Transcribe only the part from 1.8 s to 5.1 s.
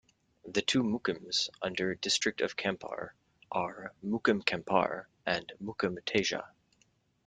District of Kampar are Mukim Kampar